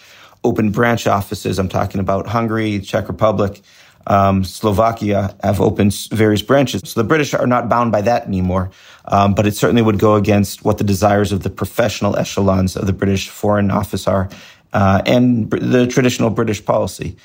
open 0.45 0.71
branch 0.71 1.07
offices. 1.07 1.59
I'm 1.59 1.69
talking 1.69 2.00
about 2.00 2.26
Hungary, 2.26 2.80
Czech 2.80 3.09
Republic, 3.09 3.61
um, 4.07 4.45
Slovakia 4.45 5.35
have 5.42 5.61
opened 5.61 5.95
various 6.11 6.42
branches. 6.42 6.83
So 6.85 7.00
the 7.00 7.07
British 7.07 7.35
are 7.35 7.47
not 7.47 7.69
bound 7.69 7.92
by 7.92 8.00
that 8.02 8.26
anymore. 8.26 8.71
Um, 9.07 9.35
but 9.35 9.47
it 9.47 9.57
certainly 9.57 9.83
would 9.83 9.99
go 9.99 10.14
against 10.14 10.64
what 10.64 10.78
the 10.78 10.85
desires 10.85 11.33
of 11.33 11.42
the 11.42 11.50
professional 11.50 12.16
echelons 12.16 12.76
of 12.76 12.87
the 12.87 12.92
British 12.92 13.28
Foreign 13.28 13.71
Office 13.71 14.07
are 14.07 14.28
uh, 14.73 15.02
and 15.04 15.50
the 15.50 15.87
traditional 15.87 16.30
British 16.30 16.64
policy. 16.64 17.16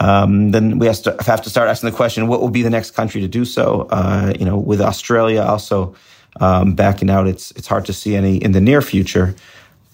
Um, 0.00 0.50
then 0.50 0.78
we 0.78 0.86
have 0.86 1.02
to, 1.02 1.16
have 1.24 1.42
to 1.42 1.50
start 1.50 1.68
asking 1.68 1.90
the 1.90 1.96
question: 1.96 2.26
What 2.26 2.40
will 2.40 2.50
be 2.50 2.62
the 2.62 2.70
next 2.70 2.92
country 2.92 3.20
to 3.20 3.28
do 3.28 3.44
so? 3.44 3.88
Uh, 3.90 4.32
you 4.38 4.44
know, 4.44 4.56
with 4.56 4.80
Australia 4.80 5.42
also 5.42 5.94
um, 6.40 6.74
backing 6.74 7.10
out. 7.10 7.26
It's 7.26 7.50
it's 7.52 7.66
hard 7.66 7.84
to 7.86 7.92
see 7.92 8.16
any 8.16 8.36
in 8.36 8.52
the 8.52 8.60
near 8.60 8.82
future, 8.82 9.34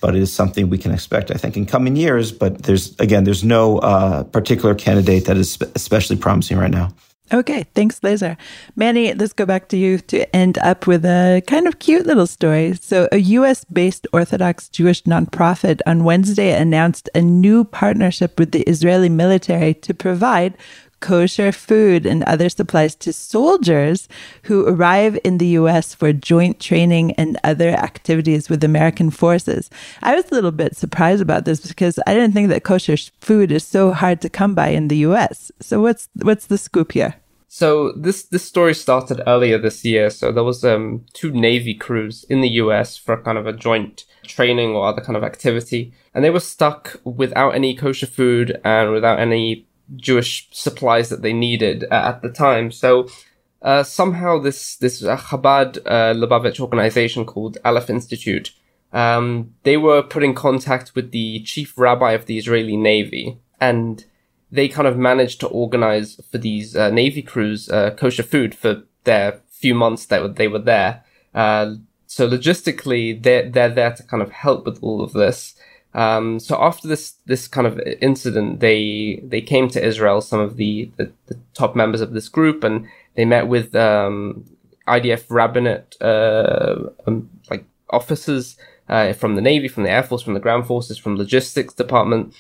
but 0.01 0.15
it 0.15 0.23
is 0.23 0.33
something 0.33 0.69
we 0.69 0.79
can 0.79 0.93
expect, 0.93 1.31
I 1.31 1.35
think, 1.35 1.57
in 1.57 1.67
coming 1.67 1.97
years. 1.97 2.33
But 2.33 2.63
there's 2.63 2.99
again, 2.99 3.25
there's 3.25 3.45
no 3.45 3.79
uh, 3.79 4.25
particular 4.25 4.75
candidate 4.75 5.27
that 5.27 5.37
is 5.37 5.59
especially 5.75 6.17
promising 6.17 6.59
right 6.59 6.71
now. 6.71 6.93
Okay, 7.33 7.65
thanks, 7.77 8.03
Lazar. 8.03 8.37
Manny, 8.75 9.15
let's 9.15 9.33
go 9.33 9.47
back 9.47 9.69
to 9.69 9.77
you 9.77 9.99
to 9.99 10.35
end 10.35 10.59
up 10.59 10.89
with 10.89 11.05
a 11.05 11.41
kind 11.47 11.69
of 11.69 11.79
cute 11.79 12.05
little 12.05 12.27
story. 12.27 12.75
So, 12.81 13.09
a 13.13 13.19
US 13.19 13.65
based 13.65 14.09
Orthodox 14.13 14.69
Jewish 14.69 15.05
nonprofit 15.05 15.81
on 15.87 16.03
Wednesday 16.03 16.61
announced 16.61 17.09
a 17.15 17.21
new 17.21 17.63
partnership 17.63 18.37
with 18.37 18.51
the 18.51 18.63
Israeli 18.63 19.09
military 19.09 19.75
to 19.75 19.95
provide 19.95 20.59
kosher 21.01 21.53
food 21.53 22.07
and 22.07 22.23
other 22.25 22.49
supplies 22.49 22.95
to 22.97 23.13
soldiers 23.13 24.09
who 24.45 24.67
arrive 24.67 25.19
in 25.25 25.39
the 25.39 25.59
US 25.61 25.95
for 25.95 26.13
joint 26.13 26.61
training 26.61 27.13
and 27.13 27.39
other 27.43 27.71
activities 27.71 28.49
with 28.49 28.63
American 28.63 29.11
forces. 29.11 29.71
I 30.03 30.15
was 30.15 30.31
a 30.31 30.35
little 30.35 30.53
bit 30.53 30.77
surprised 30.77 31.23
about 31.23 31.45
this 31.45 31.67
because 31.67 31.99
I 32.07 32.15
didn't 32.15 32.33
think 32.33 32.49
that 32.51 32.65
kosher 32.65 32.97
food 33.21 33.51
is 33.51 33.65
so 33.65 33.93
hard 33.93 34.21
to 34.23 34.29
come 34.29 34.55
by 34.55 34.69
in 34.69 34.89
the 34.89 34.99
US. 34.99 35.51
So 35.61 35.81
what's 35.81 36.09
what's 36.23 36.47
the 36.47 36.59
scoop 36.59 36.93
here? 36.93 37.15
So 37.53 37.91
this 37.97 38.23
this 38.23 38.45
story 38.45 38.75
started 38.75 39.23
earlier 39.27 39.59
this 39.59 39.85
year. 39.85 40.11
So 40.11 40.31
there 40.31 40.45
was 40.45 40.65
um, 40.65 41.05
two 41.15 41.33
Navy 41.33 41.75
crews 41.75 42.25
in 42.31 42.43
the 42.43 42.49
US 42.63 42.97
for 42.97 43.21
kind 43.21 43.37
of 43.37 43.47
a 43.47 43.53
joint 43.53 44.05
training 44.23 44.71
or 44.71 44.87
other 44.87 45.01
kind 45.01 45.17
of 45.17 45.25
activity, 45.25 45.93
and 46.15 46.25
they 46.25 46.31
were 46.31 46.39
stuck 46.39 47.01
without 47.05 47.57
any 47.57 47.75
kosher 47.75 48.07
food 48.07 48.61
and 48.65 48.93
without 48.93 49.19
any 49.19 49.67
Jewish 49.97 50.49
supplies 50.53 51.09
that 51.09 51.23
they 51.23 51.33
needed 51.33 51.85
uh, 51.91 51.95
at 51.95 52.23
the 52.23 52.31
time. 52.31 52.71
So 52.71 53.09
uh, 53.63 53.83
somehow 53.83 54.39
this 54.39 54.77
this 54.77 55.03
uh, 55.05 55.17
Chabad 55.17 55.79
uh, 55.85 56.15
Lubavitch 56.15 56.61
organization 56.61 57.25
called 57.25 57.59
Aleph 57.65 57.91
Institute, 57.91 58.53
um, 58.93 59.55
they 59.65 59.77
were 59.77 60.03
put 60.03 60.23
in 60.23 60.35
contact 60.35 60.95
with 60.95 61.11
the 61.11 61.43
chief 61.43 61.77
rabbi 61.77 62.13
of 62.13 62.27
the 62.27 62.39
Israeli 62.39 62.77
Navy, 62.77 63.39
and 63.61 64.05
they 64.51 64.69
kind 64.69 64.89
of 64.89 64.97
managed 64.97 65.41
to 65.41 65.47
organize 65.49 66.21
for 66.31 66.39
these 66.39 66.75
uh, 66.75 66.91
Navy 66.91 67.23
crews 67.23 67.69
uh, 67.69 67.91
kosher 67.91 68.23
food 68.23 68.55
for 68.55 68.83
their 69.05 69.41
few 69.49 69.75
months 69.75 70.07
that 70.07 70.37
they 70.37 70.49
were 70.49 70.59
there. 70.59 71.05
Uh, 71.35 71.75
so 72.07 72.29
logistically, 72.29 73.23
they're 73.23 73.49
they're 73.49 73.69
there 73.69 73.95
to 73.95 74.03
kind 74.03 74.23
of 74.23 74.33
help 74.33 74.65
with 74.67 74.83
all 74.83 75.03
of 75.03 75.13
this. 75.13 75.55
Um, 75.93 76.39
so 76.39 76.57
after 76.63 76.87
this 76.87 77.15
this 77.27 77.49
kind 77.49 77.67
of 77.67 77.81
incident, 78.01 78.61
they 78.61 79.21
they 79.25 79.41
came 79.41 79.69
to 79.71 79.85
Israel, 79.85 80.21
some 80.21 80.41
of 80.41 80.57
the, 80.57 80.91
the, 80.97 81.13
the 81.27 81.39
top 81.55 81.75
members 81.75 82.01
of 82.01 82.13
this 82.13 82.29
group, 82.29 82.63
and 82.63 82.87
they 83.17 83.25
met 83.25 83.49
with 83.49 83.75
um, 83.75 84.45
IDF 84.87 85.25
rabbinate 85.29 85.97
uh, 86.01 86.77
um, 87.07 87.29
like 87.51 87.65
officers 87.91 88.57
uh, 88.89 89.13
from 89.13 89.35
the 89.35 89.43
Navy, 89.43 89.67
from 89.67 89.83
the 89.83 89.91
Air 89.91 90.05
Force, 90.05 90.23
from 90.23 90.35
the 90.35 90.41
ground 90.41 90.67
forces, 90.67 90.97
from 90.97 91.17
logistics 91.17 91.75
department, 91.75 92.35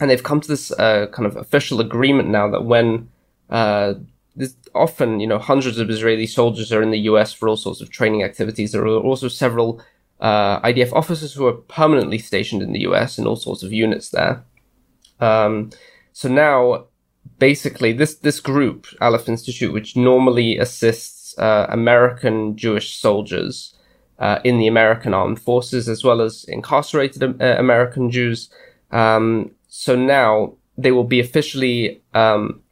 and 0.00 0.10
they've 0.10 0.22
come 0.22 0.40
to 0.40 0.48
this 0.48 0.72
uh, 0.72 1.06
kind 1.12 1.26
of 1.26 1.36
official 1.36 1.80
agreement 1.80 2.28
now 2.30 2.50
that 2.50 2.64
when 2.64 3.08
uh, 3.48 3.94
this, 4.34 4.56
often 4.74 5.20
you 5.20 5.26
know 5.28 5.38
hundreds 5.38 5.78
of 5.78 5.88
Israeli 5.88 6.26
soldiers 6.26 6.72
are 6.72 6.82
in 6.82 6.90
the 6.90 7.00
U.S. 7.00 7.32
for 7.32 7.48
all 7.48 7.56
sorts 7.56 7.80
of 7.80 7.90
training 7.90 8.24
activities, 8.24 8.72
there 8.72 8.82
are 8.82 8.96
also 8.96 9.28
several 9.28 9.80
uh, 10.22 10.60
IDF 10.60 10.92
officers 10.92 11.34
who 11.34 11.46
are 11.46 11.52
permanently 11.52 12.16
stationed 12.16 12.62
in 12.62 12.72
the 12.72 12.80
US 12.80 13.18
in 13.18 13.26
all 13.26 13.36
sorts 13.36 13.64
of 13.64 13.72
units 13.72 14.10
there. 14.10 14.44
Um, 15.20 15.70
so 16.12 16.28
now, 16.28 16.86
basically, 17.38 17.92
this 17.92 18.14
this 18.14 18.38
group, 18.40 18.86
Aleph 19.00 19.28
Institute, 19.28 19.72
which 19.72 19.96
normally 19.96 20.58
assists 20.58 21.36
uh, 21.38 21.66
American 21.68 22.56
Jewish 22.56 22.96
soldiers 22.96 23.74
uh, 24.20 24.38
in 24.44 24.58
the 24.58 24.68
American 24.68 25.12
armed 25.12 25.40
forces 25.40 25.88
as 25.88 26.04
well 26.04 26.20
as 26.20 26.44
incarcerated 26.44 27.22
uh, 27.22 27.56
American 27.58 28.10
Jews, 28.10 28.48
um, 28.92 29.50
so 29.66 29.96
now 29.96 30.54
they 30.78 30.92
will 30.92 31.04
be 31.04 31.18
officially 31.18 32.00
um, 32.14 32.62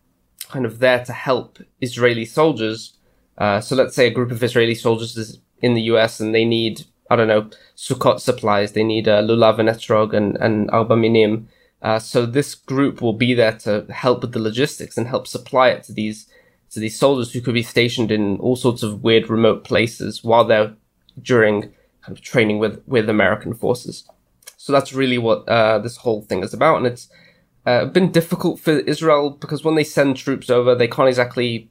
kind 0.49 0.65
of 0.65 0.79
there 0.79 1.05
to 1.05 1.13
help 1.13 1.59
Israeli 1.81 2.25
soldiers. 2.25 2.97
Uh, 3.39 3.61
so 3.61 3.75
let's 3.75 3.97
say 3.97 4.07
a 4.07 4.11
group 4.11 4.31
of 4.31 4.43
Israeli 4.43 4.75
soldiers 4.75 5.17
is 5.17 5.41
in 5.63 5.75
the 5.75 5.83
US 5.83 6.21
and 6.21 6.35
they 6.35 6.45
need 6.45 6.85
I 7.11 7.17
don't 7.17 7.29
know, 7.29 7.51
Sukkot 7.77 8.21
supplies. 8.21 8.73
They 8.73 8.85
need 8.85 9.09
uh, 9.09 9.23
lulav 9.23 9.59
and 9.59 9.69
etrog 9.69 10.15
and, 10.15 10.37
and 10.37 10.71
arba. 10.71 10.97
Uh, 11.83 11.99
so 11.99 12.25
this 12.25 12.55
group 12.55 13.03
will 13.03 13.15
be 13.15 13.35
there 13.35 13.57
to 13.59 13.87
help 13.91 14.23
with 14.23 14.33
the 14.33 14.39
logistics 14.39 14.97
and 14.97 15.09
help 15.09 15.27
supply 15.27 15.69
it 15.69 15.83
to 15.85 15.93
these 15.93 16.27
to 16.71 16.79
these 16.79 16.97
soldiers 16.97 17.33
who 17.33 17.41
could 17.41 17.55
be 17.55 17.65
stationed 17.65 18.13
in 18.13 18.37
all 18.39 18.55
sorts 18.55 18.85
of 18.85 19.03
weird 19.03 19.29
remote 19.29 19.65
places 19.65 20.23
while 20.23 20.45
they're 20.45 20.73
during 21.21 21.63
kind 21.63 22.17
of 22.17 22.21
training 22.21 22.59
with 22.59 22.83
with 22.87 23.09
American 23.09 23.55
forces. 23.55 24.05
So 24.57 24.73
that's 24.73 24.93
really 24.93 25.19
what 25.19 25.49
uh, 25.49 25.79
this 25.79 25.97
whole 25.97 26.23
thing 26.23 26.43
is 26.45 26.55
about, 26.55 26.77
and 26.77 26.87
it's 26.87 27.09
uh, 27.67 27.87
been 27.87 28.13
difficult 28.13 28.61
for 28.61 28.79
Israel 28.81 29.31
because 29.31 29.65
when 29.65 29.75
they 29.75 29.85
send 29.85 30.17
troops 30.17 30.51
over, 30.51 30.75
they 30.75 30.89
can't 30.89 31.09
exactly 31.09 31.71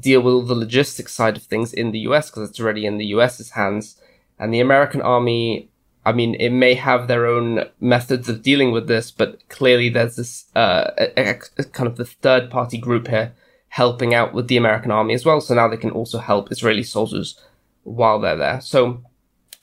deal 0.00 0.20
with 0.20 0.48
the 0.48 0.54
logistics 0.54 1.12
side 1.12 1.36
of 1.36 1.44
things 1.44 1.72
in 1.72 1.92
the 1.92 2.00
US 2.00 2.30
because 2.30 2.48
it's 2.48 2.58
already 2.58 2.86
in 2.86 2.98
the 2.98 3.06
US's 3.06 3.50
hands. 3.50 4.00
And 4.38 4.52
the 4.52 4.60
American 4.60 5.00
army, 5.00 5.68
I 6.04 6.12
mean, 6.12 6.34
it 6.34 6.50
may 6.50 6.74
have 6.74 7.08
their 7.08 7.26
own 7.26 7.64
methods 7.80 8.28
of 8.28 8.42
dealing 8.42 8.70
with 8.70 8.86
this, 8.86 9.10
but 9.10 9.48
clearly 9.48 9.88
there's 9.88 10.16
this 10.16 10.46
uh, 10.54 10.90
a, 10.98 11.38
a, 11.58 11.64
kind 11.64 11.86
of 11.86 11.96
the 11.96 12.04
third 12.04 12.50
party 12.50 12.78
group 12.78 13.08
here 13.08 13.32
helping 13.68 14.14
out 14.14 14.32
with 14.32 14.48
the 14.48 14.56
American 14.56 14.90
army 14.90 15.14
as 15.14 15.24
well. 15.24 15.40
So 15.40 15.54
now 15.54 15.68
they 15.68 15.76
can 15.76 15.90
also 15.90 16.18
help 16.18 16.52
Israeli 16.52 16.82
soldiers 16.82 17.38
while 17.82 18.18
they're 18.18 18.36
there. 18.36 18.60
So 18.60 19.02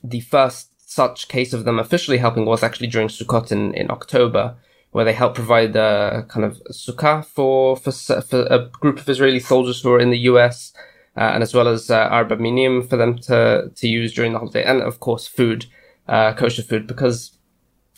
the 0.03 0.21
first 0.21 0.69
such 0.89 1.27
case 1.27 1.53
of 1.53 1.65
them 1.65 1.79
officially 1.79 2.19
helping 2.19 2.45
was 2.45 2.61
actually 2.61 2.87
during 2.87 3.07
Sukkot 3.07 3.51
in, 3.51 3.73
in 3.73 3.89
October, 3.89 4.55
where 4.91 5.05
they 5.05 5.13
helped 5.13 5.35
provide 5.35 5.75
a 5.75 6.25
kind 6.29 6.45
of 6.45 6.61
sukkah 6.71 7.25
for, 7.25 7.75
for, 7.75 7.91
for 7.91 8.45
a 8.45 8.69
group 8.69 8.99
of 8.99 9.09
Israeli 9.09 9.39
soldiers 9.39 9.81
who 9.81 9.91
are 9.91 9.99
in 9.99 10.11
the 10.11 10.19
US 10.19 10.73
and 11.15 11.43
as 11.43 11.53
well 11.53 11.67
as 11.67 11.89
uh, 11.89 12.07
arba 12.09 12.37
minim 12.37 12.87
for 12.87 12.97
them 12.97 13.17
to 13.17 13.71
to 13.75 13.87
use 13.87 14.13
during 14.13 14.33
the 14.33 14.39
holiday, 14.39 14.63
and 14.63 14.81
of 14.81 14.99
course 14.99 15.27
food, 15.27 15.65
uh, 16.07 16.33
kosher 16.33 16.63
food, 16.63 16.87
because 16.87 17.37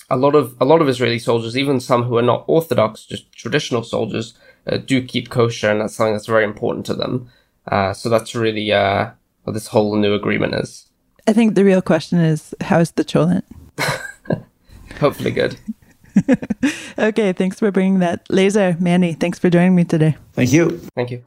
a 0.10 0.18
lot 0.18 0.36
of 0.36 0.56
a 0.60 0.66
lot 0.66 0.82
of 0.82 0.90
Israeli 0.90 1.20
soldiers, 1.20 1.58
even 1.58 1.80
some 1.80 2.04
who 2.04 2.18
are 2.18 2.22
not 2.22 2.46
Orthodox, 2.48 3.06
just 3.06 3.32
traditional 3.32 3.84
soldiers, 3.84 4.38
uh, 4.68 4.78
do 4.78 5.02
keep 5.02 5.30
kosher, 5.30 5.70
and 5.70 5.82
that's 5.82 5.96
something 5.96 6.14
that's 6.14 6.28
very 6.28 6.44
important 6.44 6.86
to 6.88 6.94
them. 6.94 7.30
Uh, 7.68 7.94
so 7.94 8.10
that's 8.10 8.36
really 8.36 8.72
uh, 8.72 9.10
what 9.44 9.54
this 9.54 9.68
whole 9.68 9.96
new 9.96 10.14
agreement 10.14 10.54
is. 10.56 10.88
I 11.28 11.34
think 11.34 11.56
the 11.56 11.66
real 11.66 11.82
question 11.82 12.20
is 12.20 12.54
how's 12.62 12.92
the 12.92 13.04
cholent? 13.04 13.44
Hopefully 15.00 15.32
good. 15.32 15.58
okay, 17.00 17.34
thanks 17.34 17.60
for 17.60 17.72
bringing 17.72 18.00
that. 18.00 18.26
Lazar, 18.30 18.78
Manny, 18.80 19.14
thanks 19.14 19.40
for 19.40 19.50
joining 19.50 19.76
me 19.76 19.84
today. 19.84 20.16
Thank 20.34 20.54
you. 20.54 20.80
Thank 20.96 21.12
you. 21.12 21.24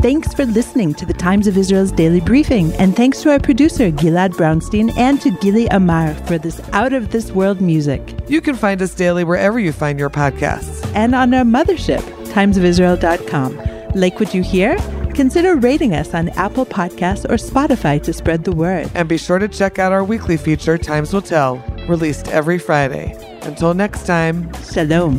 Thanks 0.00 0.32
for 0.32 0.46
listening 0.46 0.94
to 0.94 1.04
the 1.04 1.12
Times 1.12 1.48
of 1.48 1.58
Israel's 1.58 1.90
daily 1.90 2.20
briefing, 2.20 2.72
and 2.74 2.94
thanks 2.94 3.20
to 3.22 3.32
our 3.32 3.40
producer, 3.40 3.90
Gilad 3.90 4.30
Brownstein, 4.30 4.96
and 4.96 5.20
to 5.20 5.32
Gili 5.38 5.66
Amar 5.72 6.14
for 6.26 6.38
this 6.38 6.60
out 6.72 6.92
of 6.92 7.10
this 7.10 7.32
world 7.32 7.60
music. 7.60 8.14
You 8.28 8.40
can 8.40 8.54
find 8.54 8.80
us 8.80 8.94
daily 8.94 9.24
wherever 9.24 9.58
you 9.58 9.72
find 9.72 9.98
your 9.98 10.08
podcasts. 10.08 10.88
And 10.94 11.16
on 11.16 11.34
our 11.34 11.42
mothership, 11.42 12.02
timesofisrael.com. 12.26 13.90
Like 14.00 14.20
what 14.20 14.34
you 14.34 14.42
hear? 14.44 14.76
Consider 15.14 15.56
rating 15.56 15.94
us 15.94 16.14
on 16.14 16.28
Apple 16.30 16.64
Podcasts 16.64 17.24
or 17.24 17.34
Spotify 17.34 18.00
to 18.04 18.12
spread 18.12 18.44
the 18.44 18.52
word. 18.52 18.88
And 18.94 19.08
be 19.08 19.18
sure 19.18 19.40
to 19.40 19.48
check 19.48 19.80
out 19.80 19.90
our 19.90 20.04
weekly 20.04 20.36
feature, 20.36 20.78
Times 20.78 21.12
Will 21.12 21.22
Tell, 21.22 21.56
released 21.88 22.28
every 22.28 22.60
Friday. 22.60 23.16
Until 23.42 23.74
next 23.74 24.06
time, 24.06 24.48
Shalom. 24.62 25.18